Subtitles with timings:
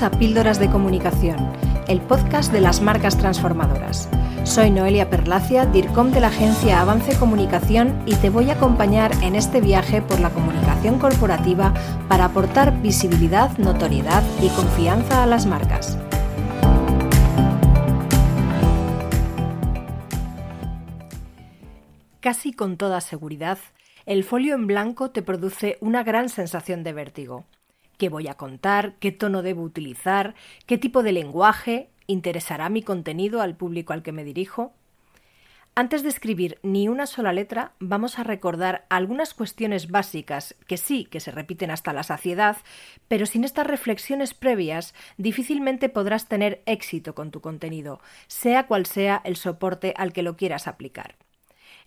[0.00, 1.52] A Píldoras de Comunicación,
[1.86, 4.08] el podcast de las marcas transformadoras.
[4.42, 9.36] Soy Noelia Perlacia, DIRCOM de la agencia Avance Comunicación y te voy a acompañar en
[9.36, 11.74] este viaje por la comunicación corporativa
[12.08, 15.98] para aportar visibilidad, notoriedad y confianza a las marcas.
[22.20, 23.58] Casi con toda seguridad,
[24.06, 27.44] el folio en blanco te produce una gran sensación de vértigo
[28.02, 30.34] qué voy a contar, qué tono debo utilizar,
[30.66, 34.72] qué tipo de lenguaje, interesará mi contenido al público al que me dirijo.
[35.76, 41.04] Antes de escribir ni una sola letra, vamos a recordar algunas cuestiones básicas que sí
[41.04, 42.56] que se repiten hasta la saciedad,
[43.06, 49.22] pero sin estas reflexiones previas difícilmente podrás tener éxito con tu contenido, sea cual sea
[49.24, 51.14] el soporte al que lo quieras aplicar.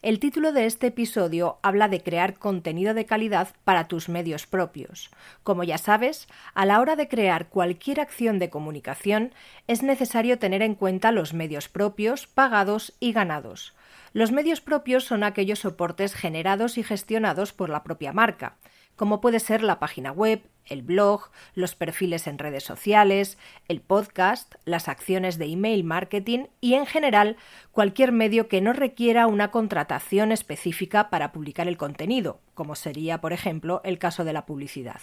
[0.05, 5.09] El título de este episodio habla de crear contenido de calidad para tus medios propios.
[5.41, 9.33] Como ya sabes, a la hora de crear cualquier acción de comunicación
[9.65, 13.73] es necesario tener en cuenta los medios propios, pagados y ganados.
[14.13, 18.57] Los medios propios son aquellos soportes generados y gestionados por la propia marca,
[18.95, 24.55] como puede ser la página web, el blog, los perfiles en redes sociales, el podcast,
[24.65, 27.37] las acciones de email marketing y en general
[27.71, 33.33] cualquier medio que no requiera una contratación específica para publicar el contenido, como sería, por
[33.33, 35.01] ejemplo, el caso de la publicidad.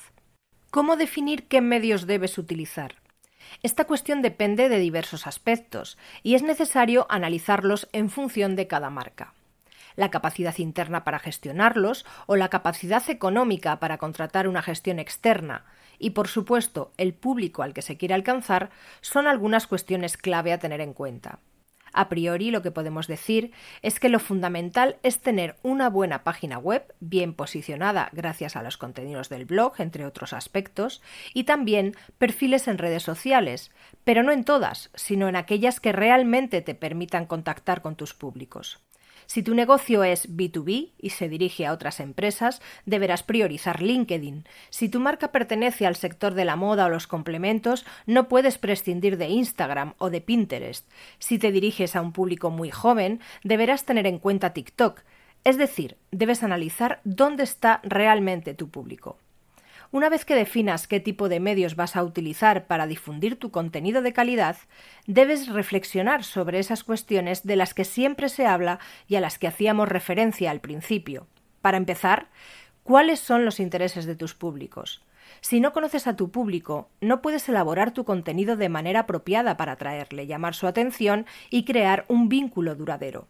[0.70, 2.96] ¿Cómo definir qué medios debes utilizar?
[3.62, 9.34] Esta cuestión depende de diversos aspectos y es necesario analizarlos en función de cada marca
[9.96, 15.64] la capacidad interna para gestionarlos o la capacidad económica para contratar una gestión externa
[15.98, 18.70] y, por supuesto, el público al que se quiere alcanzar
[19.00, 21.38] son algunas cuestiones clave a tener en cuenta.
[21.92, 26.58] A priori lo que podemos decir es que lo fundamental es tener una buena página
[26.58, 31.02] web, bien posicionada gracias a los contenidos del blog, entre otros aspectos,
[31.34, 33.70] y también perfiles en redes sociales,
[34.04, 38.80] pero no en todas, sino en aquellas que realmente te permitan contactar con tus públicos.
[39.32, 44.44] Si tu negocio es B2B y se dirige a otras empresas, deberás priorizar LinkedIn.
[44.68, 49.16] Si tu marca pertenece al sector de la moda o los complementos, no puedes prescindir
[49.16, 50.86] de Instagram o de Pinterest.
[51.18, 55.00] Si te diriges a un público muy joven, deberás tener en cuenta TikTok.
[55.44, 59.16] Es decir, debes analizar dónde está realmente tu público.
[59.92, 64.00] Una vez que definas qué tipo de medios vas a utilizar para difundir tu contenido
[64.00, 64.56] de calidad,
[65.06, 69.48] debes reflexionar sobre esas cuestiones de las que siempre se habla y a las que
[69.48, 71.26] hacíamos referencia al principio.
[71.60, 72.30] Para empezar,
[72.84, 75.02] ¿cuáles son los intereses de tus públicos?
[75.42, 79.72] Si no conoces a tu público, no puedes elaborar tu contenido de manera apropiada para
[79.72, 83.28] atraerle, llamar su atención y crear un vínculo duradero.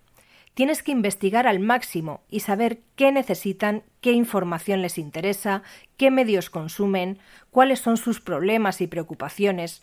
[0.55, 5.63] Tienes que investigar al máximo y saber qué necesitan, qué información les interesa,
[5.97, 7.19] qué medios consumen,
[7.51, 9.83] cuáles son sus problemas y preocupaciones.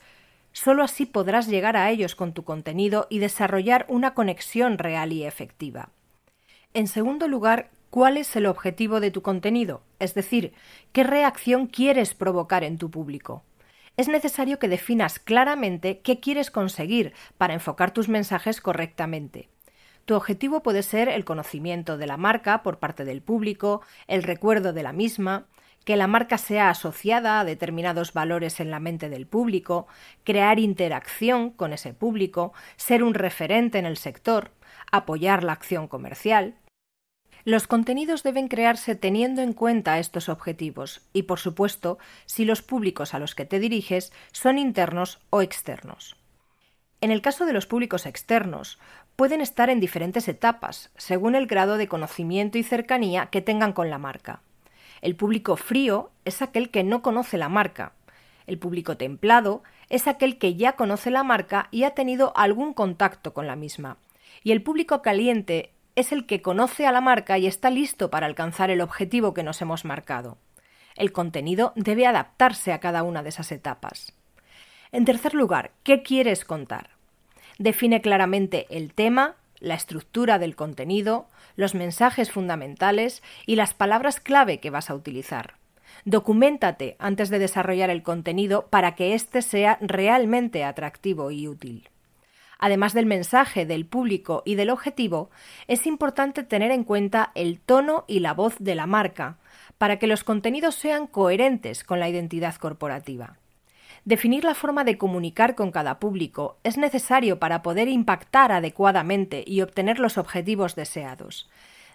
[0.51, 5.23] Solo así podrás llegar a ellos con tu contenido y desarrollar una conexión real y
[5.23, 5.89] efectiva.
[6.75, 9.81] En segundo lugar, ¿cuál es el objetivo de tu contenido?
[9.97, 10.53] Es decir,
[10.91, 13.43] ¿qué reacción quieres provocar en tu público?
[13.97, 19.49] Es necesario que definas claramente qué quieres conseguir para enfocar tus mensajes correctamente.
[20.09, 24.73] Tu objetivo puede ser el conocimiento de la marca por parte del público, el recuerdo
[24.73, 25.45] de la misma,
[25.85, 29.85] que la marca sea asociada a determinados valores en la mente del público,
[30.23, 34.49] crear interacción con ese público, ser un referente en el sector,
[34.91, 36.55] apoyar la acción comercial.
[37.45, 43.13] Los contenidos deben crearse teniendo en cuenta estos objetivos y, por supuesto, si los públicos
[43.13, 46.15] a los que te diriges son internos o externos.
[47.01, 48.77] En el caso de los públicos externos,
[49.19, 53.89] pueden estar en diferentes etapas, según el grado de conocimiento y cercanía que tengan con
[53.89, 54.39] la marca.
[55.01, 57.91] El público frío es aquel que no conoce la marca.
[58.47, 63.33] El público templado es aquel que ya conoce la marca y ha tenido algún contacto
[63.33, 63.97] con la misma.
[64.41, 68.25] Y el público caliente es el que conoce a la marca y está listo para
[68.25, 70.37] alcanzar el objetivo que nos hemos marcado.
[70.95, 74.13] El contenido debe adaptarse a cada una de esas etapas.
[74.93, 76.98] En tercer lugar, ¿qué quieres contar?
[77.59, 81.27] Define claramente el tema, la estructura del contenido,
[81.57, 85.55] los mensajes fundamentales y las palabras clave que vas a utilizar.
[86.05, 91.89] Documéntate antes de desarrollar el contenido para que éste sea realmente atractivo y útil.
[92.59, 95.29] Además del mensaje, del público y del objetivo,
[95.67, 99.37] es importante tener en cuenta el tono y la voz de la marca,
[99.77, 103.38] para que los contenidos sean coherentes con la identidad corporativa.
[104.09, 109.61] Definir la forma de comunicar con cada público es necesario para poder impactar adecuadamente y
[109.61, 111.47] obtener los objetivos deseados.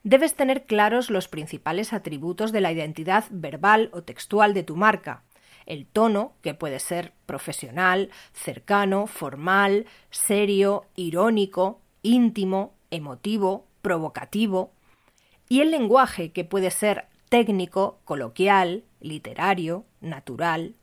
[0.04, 5.24] Debes tener claros los principales atributos de la identidad verbal o textual de tu marca.
[5.66, 14.70] el tono, que puede ser profesional, cercano, formal, serio, irónico, íntimo, emotivo, provocativo,
[15.48, 20.76] y el lenguaje, que puede ser técnico, coloquial, literario, natural.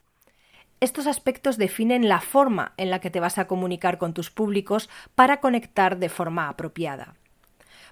[0.82, 4.90] Estos aspectos definen la forma en la que te vas a comunicar con tus públicos
[5.14, 7.14] para conectar de forma apropiada.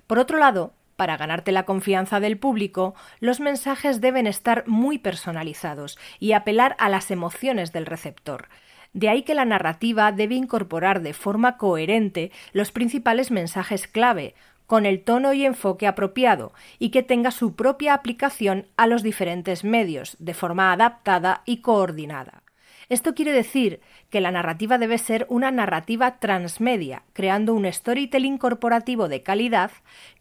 [0.07, 5.99] Por otro lado, para ganarte la confianza del público, los mensajes deben estar muy personalizados
[6.19, 8.49] y apelar a las emociones del receptor.
[8.93, 14.33] De ahí que la narrativa debe incorporar de forma coherente los principales mensajes clave,
[14.65, 19.63] con el tono y enfoque apropiado, y que tenga su propia aplicación a los diferentes
[19.63, 22.41] medios, de forma adaptada y coordinada.
[22.89, 29.07] Esto quiere decir que la narrativa debe ser una narrativa transmedia, creando un storytelling corporativo
[29.07, 29.71] de calidad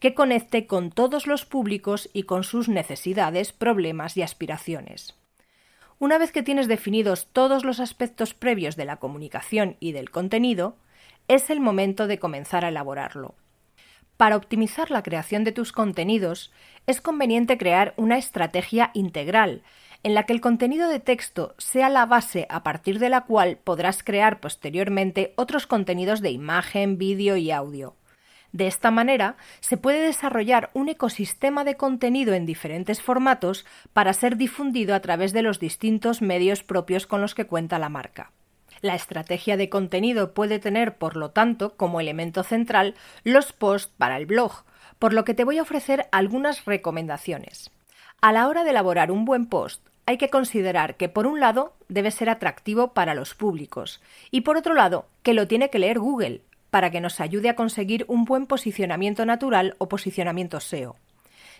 [0.00, 5.15] que conecte con todos los públicos y con sus necesidades, problemas y aspiraciones.
[5.99, 10.76] Una vez que tienes definidos todos los aspectos previos de la comunicación y del contenido,
[11.26, 13.35] es el momento de comenzar a elaborarlo.
[14.19, 16.53] Para optimizar la creación de tus contenidos,
[16.87, 19.62] es conveniente crear una estrategia integral
[20.03, 23.59] en la que el contenido de texto sea la base a partir de la cual
[23.62, 27.97] podrás crear posteriormente otros contenidos de imagen, vídeo y audio.
[28.53, 34.37] De esta manera, se puede desarrollar un ecosistema de contenido en diferentes formatos para ser
[34.37, 38.33] difundido a través de los distintos medios propios con los que cuenta la marca.
[38.81, 44.17] La estrategia de contenido puede tener, por lo tanto, como elemento central los posts para
[44.17, 44.65] el blog,
[44.99, 47.71] por lo que te voy a ofrecer algunas recomendaciones.
[48.20, 51.75] A la hora de elaborar un buen post, hay que considerar que por un lado
[51.88, 54.00] debe ser atractivo para los públicos
[54.32, 57.55] y por otro lado que lo tiene que leer Google para que nos ayude a
[57.55, 60.97] conseguir un buen posicionamiento natural o posicionamiento SEO.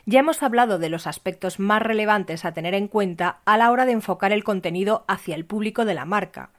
[0.05, 3.87] Ya hemos hablado de los aspectos más relevantes a tener en cuenta a la hora
[3.87, 6.51] de enfocar el contenido hacia el público de la marca,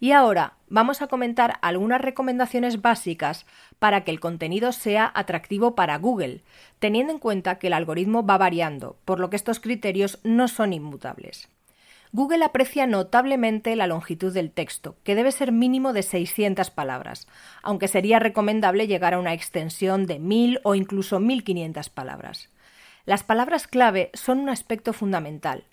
[0.00, 3.46] y ahora vamos a comentar algunas recomendaciones básicas
[3.78, 6.42] para que el contenido sea atractivo para Google,
[6.78, 10.72] teniendo en cuenta que el algoritmo va variando, por lo que estos criterios no son
[10.72, 11.48] inmutables.
[12.12, 17.26] Google aprecia notablemente la longitud del texto, que debe ser mínimo de 600 palabras,
[17.62, 22.48] aunque sería recomendable llegar a una extensión de 1000 o incluso 1500 palabras.
[23.04, 25.64] Las palabras clave son un aspecto fundamental,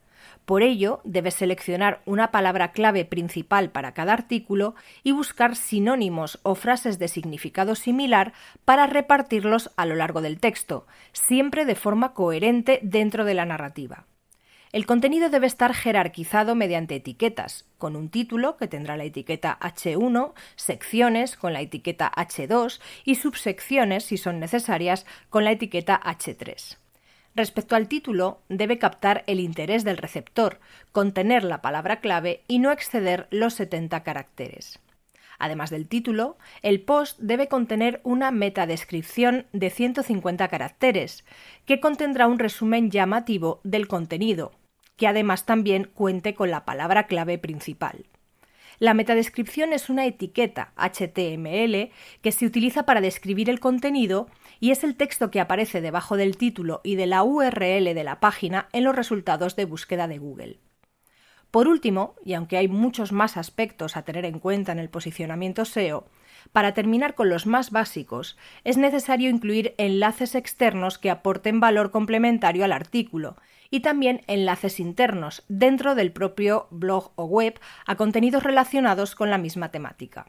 [0.45, 6.55] por ello, debes seleccionar una palabra clave principal para cada artículo y buscar sinónimos o
[6.55, 8.33] frases de significado similar
[8.65, 14.05] para repartirlos a lo largo del texto, siempre de forma coherente dentro de la narrativa.
[14.73, 20.33] El contenido debe estar jerarquizado mediante etiquetas, con un título que tendrá la etiqueta H1,
[20.55, 26.82] secciones con la etiqueta H2 y subsecciones, si son necesarias, con la etiqueta H3.
[27.35, 30.59] Respecto al título, debe captar el interés del receptor,
[30.91, 34.79] contener la palabra clave y no exceder los 70 caracteres.
[35.39, 41.25] Además del título, el post debe contener una metadescripción de 150 caracteres,
[41.65, 44.51] que contendrá un resumen llamativo del contenido,
[44.95, 48.05] que además también cuente con la palabra clave principal.
[48.79, 51.91] La metadescripción es una etiqueta HTML
[52.21, 54.27] que se utiliza para describir el contenido
[54.59, 58.19] y es el texto que aparece debajo del título y de la URL de la
[58.19, 60.59] página en los resultados de búsqueda de Google.
[61.53, 65.65] Por último, y aunque hay muchos más aspectos a tener en cuenta en el posicionamiento
[65.65, 66.07] SEO,
[66.51, 72.65] para terminar con los más básicos, es necesario incluir enlaces externos que aporten valor complementario
[72.65, 73.35] al artículo
[73.73, 79.39] y también enlaces internos dentro del propio blog o web a contenidos relacionados con la
[79.39, 80.27] misma temática.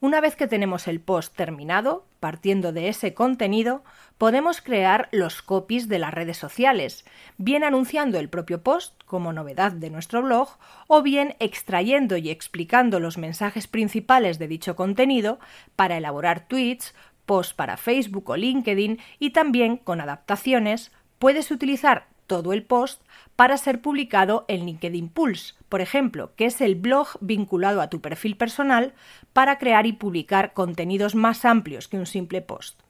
[0.00, 3.84] Una vez que tenemos el post terminado, partiendo de ese contenido,
[4.16, 7.04] podemos crear los copies de las redes sociales,
[7.36, 10.56] bien anunciando el propio post como novedad de nuestro blog,
[10.86, 15.38] o bien extrayendo y explicando los mensajes principales de dicho contenido
[15.76, 16.94] para elaborar tweets,
[17.26, 23.02] posts para Facebook o LinkedIn y también con adaptaciones puedes utilizar todo el post
[23.36, 28.00] para ser publicado en LinkedIn Pulse, por ejemplo, que es el blog vinculado a tu
[28.00, 28.94] perfil personal
[29.32, 32.80] para crear y publicar contenidos más amplios que un simple post.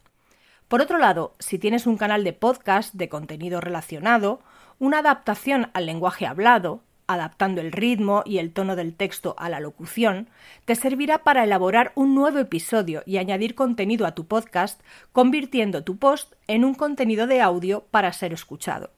[0.69, 4.41] Por otro lado, si tienes un canal de podcast de contenido relacionado,
[4.79, 9.61] una adaptación al lenguaje hablado, adaptando el ritmo y el tono del texto a la
[9.61, 10.29] locución,
[10.65, 14.81] te servirá para elaborar un nuevo episodio y añadir contenido a tu podcast,
[15.13, 18.91] convirtiendo tu post en un contenido de audio para ser escuchado.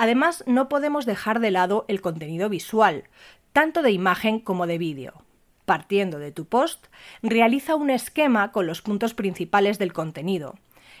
[0.00, 3.04] Además, no podemos dejar de lado el contenido visual,
[3.52, 5.26] tanto de imagen como de vídeo.
[5.66, 6.86] Partiendo de tu post,
[7.22, 10.54] realiza un esquema con los puntos principales del contenido.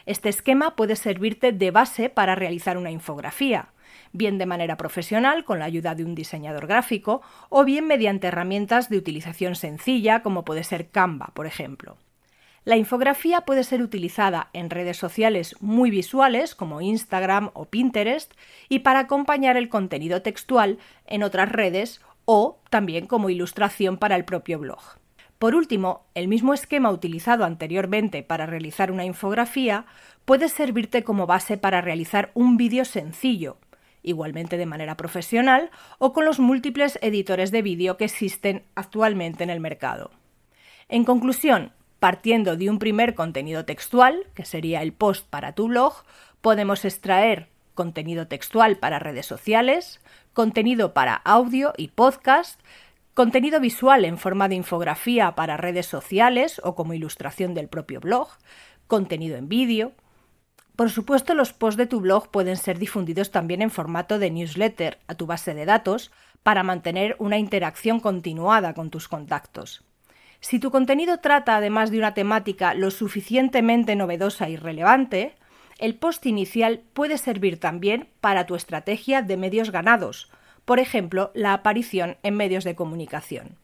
[0.04, 3.70] Este esquema puede servirte de base para realizar una infografía,
[4.12, 8.90] bien de manera profesional con la ayuda de un diseñador gráfico o bien mediante herramientas
[8.90, 11.96] de utilización sencilla como puede ser Canva, por ejemplo.
[12.64, 18.34] La infografía puede ser utilizada en redes sociales muy visuales como Instagram o Pinterest
[18.68, 24.26] y para acompañar el contenido textual en otras redes o también como ilustración para el
[24.26, 24.80] propio blog.
[25.38, 29.86] Por último, el mismo esquema utilizado anteriormente para realizar una infografía
[30.26, 33.56] puede servirte como base para realizar un vídeo sencillo,
[34.02, 39.48] igualmente de manera profesional o con los múltiples editores de vídeo que existen actualmente en
[39.48, 40.10] el mercado.
[40.90, 46.02] En conclusión, partiendo de un primer contenido textual, que sería el post para tu blog,
[46.40, 50.00] podemos extraer contenido textual para redes sociales,
[50.32, 52.60] contenido para audio y podcast,
[53.14, 58.28] contenido visual en forma de infografía para redes sociales o como ilustración del propio blog,
[58.86, 59.92] contenido en vídeo,
[60.80, 64.98] por supuesto, los posts de tu blog pueden ser difundidos también en formato de newsletter
[65.08, 66.10] a tu base de datos
[66.42, 69.84] para mantener una interacción continuada con tus contactos.
[70.40, 75.34] Si tu contenido trata además de una temática lo suficientemente novedosa y relevante,
[75.78, 80.30] el post inicial puede servir también para tu estrategia de medios ganados,
[80.64, 83.56] por ejemplo, la aparición en medios de comunicación.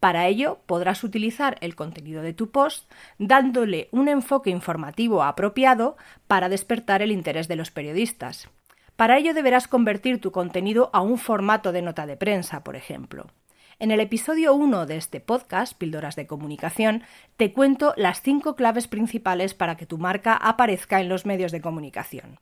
[0.00, 5.96] Para ello podrás utilizar el contenido de tu post dándole un enfoque informativo apropiado
[6.26, 8.48] para despertar el interés de los periodistas.
[8.96, 13.26] Para ello deberás convertir tu contenido a un formato de nota de prensa, por ejemplo.
[13.78, 17.02] En el episodio 1 de este podcast, Píldoras de Comunicación,
[17.36, 21.60] te cuento las cinco claves principales para que tu marca aparezca en los medios de
[21.60, 22.40] comunicación.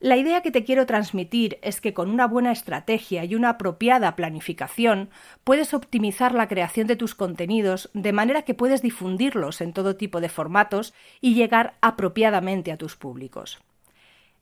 [0.00, 4.16] La idea que te quiero transmitir es que con una buena estrategia y una apropiada
[4.16, 5.08] planificación
[5.44, 10.20] puedes optimizar la creación de tus contenidos de manera que puedes difundirlos en todo tipo
[10.20, 10.92] de formatos
[11.22, 13.60] y llegar apropiadamente a tus públicos.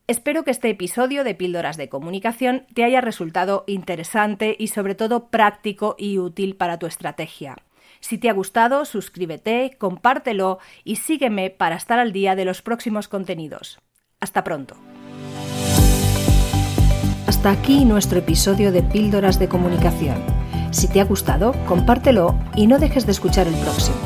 [0.08, 5.30] Espero que este episodio de Píldoras de Comunicación te haya resultado interesante y sobre todo
[5.30, 7.56] práctico y útil para tu estrategia.
[7.98, 13.08] Si te ha gustado, suscríbete, compártelo y sígueme para estar al día de los próximos
[13.08, 13.80] contenidos.
[14.20, 14.76] Hasta pronto.
[17.26, 20.22] Hasta aquí nuestro episodio de Píldoras de Comunicación.
[20.70, 24.05] Si te ha gustado, compártelo y no dejes de escuchar el próximo.